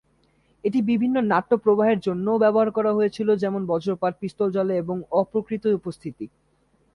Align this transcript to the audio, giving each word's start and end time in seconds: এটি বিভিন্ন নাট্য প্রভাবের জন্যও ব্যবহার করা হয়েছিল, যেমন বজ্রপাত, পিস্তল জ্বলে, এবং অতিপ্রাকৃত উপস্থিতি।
এটি 0.63 0.79
বিভিন্ন 0.81 1.15
নাট্য 1.23 1.51
প্রভাবের 1.57 1.99
জন্যও 1.99 2.41
ব্যবহার 2.43 2.69
করা 2.71 2.91
হয়েছিল, 2.93 3.29
যেমন 3.35 3.61
বজ্রপাত, 3.65 4.13
পিস্তল 4.21 4.47
জ্বলে, 4.51 4.73
এবং 4.77 4.95
অতিপ্রাকৃত 5.11 5.63
উপস্থিতি। 5.79 6.25